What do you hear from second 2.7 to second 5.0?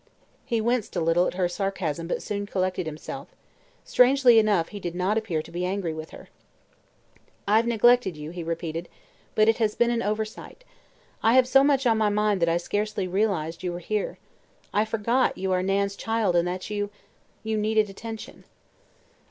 himself. Strangely enough, he did